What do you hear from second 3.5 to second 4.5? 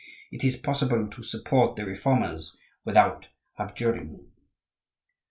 abjuring."